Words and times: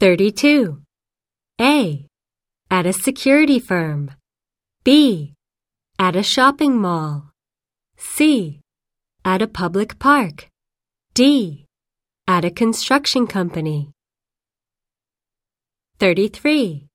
32. 0.00 0.80
A. 1.60 2.06
At 2.70 2.86
a 2.86 2.92
security 2.92 3.58
firm. 3.58 4.12
B. 4.84 5.34
At 5.98 6.14
a 6.14 6.22
shopping 6.22 6.80
mall. 6.80 7.32
C. 7.96 8.60
At 9.24 9.42
a 9.42 9.48
public 9.48 9.98
park. 9.98 10.46
D. 11.14 11.66
At 12.28 12.44
a 12.44 12.50
construction 12.52 13.26
company. 13.26 13.90
33. 15.98 16.86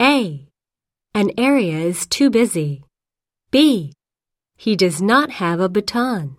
A. 0.00 0.48
An 1.12 1.30
area 1.36 1.80
is 1.80 2.06
too 2.06 2.30
busy. 2.30 2.82
B. 3.50 3.92
He 4.56 4.74
does 4.74 5.02
not 5.02 5.32
have 5.32 5.60
a 5.60 5.68
baton. 5.68 6.38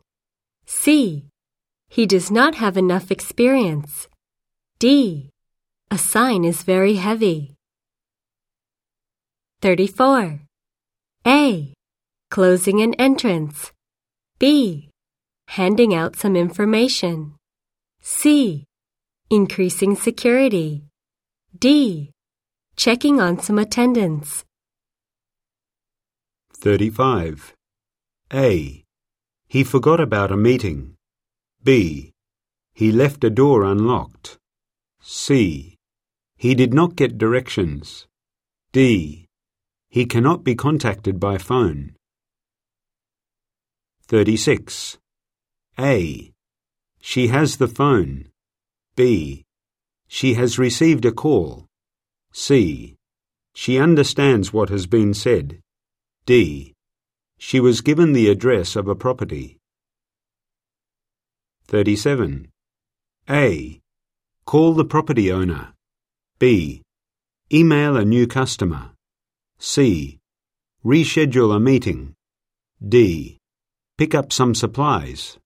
C. 0.66 1.28
He 1.88 2.08
does 2.08 2.32
not 2.32 2.56
have 2.56 2.78
enough 2.78 3.12
experience. 3.12 4.08
D. 4.80 5.30
A 5.94 5.98
sign 6.00 6.44
is 6.44 6.64
very 6.64 6.96
heavy. 6.96 7.54
34. 9.62 10.42
A. 11.28 11.74
Closing 12.32 12.82
an 12.82 12.96
entrance. 12.96 13.72
B. 14.40 14.90
Handing 15.50 15.94
out 15.94 16.16
some 16.16 16.36
information. 16.36 17.36
C. 18.02 18.66
Increasing 19.30 19.96
security. 19.96 20.86
D. 21.60 22.10
Checking 22.76 23.22
on 23.22 23.40
some 23.40 23.60
attendance. 23.60 24.44
35. 26.54 27.54
A. 28.34 28.84
He 29.48 29.64
forgot 29.64 30.00
about 30.00 30.32
a 30.32 30.38
meeting. 30.38 30.96
B. 31.64 32.14
He 32.74 32.92
left 32.92 33.24
a 33.24 33.30
door 33.30 33.64
unlocked. 33.64 34.40
C. 35.00 35.73
He 36.44 36.56
did 36.56 36.74
not 36.74 36.98
get 36.98 37.18
directions. 37.18 38.06
D. 38.74 39.28
He 39.88 40.06
cannot 40.06 40.44
be 40.44 40.56
contacted 40.56 41.18
by 41.18 41.38
phone. 41.38 41.96
36. 44.08 44.98
A. 45.80 46.34
She 47.00 47.28
has 47.28 47.56
the 47.56 47.70
phone. 47.70 48.28
B. 48.98 49.46
She 50.10 50.34
has 50.34 50.60
received 50.60 51.06
a 51.06 51.14
call. 51.14 51.66
C. 52.34 52.98
She 53.56 53.80
understands 53.80 54.52
what 54.52 54.68
has 54.68 54.86
been 54.86 55.14
said. 55.14 55.62
D. 56.26 56.74
She 57.40 57.62
was 57.62 57.80
given 57.80 58.12
the 58.12 58.28
address 58.28 58.76
of 58.76 58.90
a 58.90 58.96
property. 58.96 59.60
37. 61.68 62.50
A. 63.30 63.80
Call 64.44 64.74
the 64.74 64.84
property 64.84 65.32
owner. 65.32 65.74
B. 66.40 66.82
Email 67.54 67.98
a 67.98 68.06
new 68.06 68.28
customer. 68.28 68.92
C. 69.60 70.20
Reschedule 70.84 71.56
a 71.56 71.60
meeting. 71.60 72.14
D. 72.86 73.38
Pick 73.98 74.16
up 74.16 74.34
some 74.34 74.56
supplies. 74.56 75.38